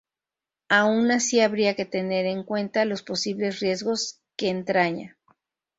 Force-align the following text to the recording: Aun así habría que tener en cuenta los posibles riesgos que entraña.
Aun 0.69 1.11
así 1.11 1.41
habría 1.41 1.75
que 1.75 1.85
tener 1.85 2.25
en 2.25 2.41
cuenta 2.41 2.85
los 2.85 3.03
posibles 3.03 3.59
riesgos 3.59 4.19
que 4.35 4.49
entraña. 4.49 5.15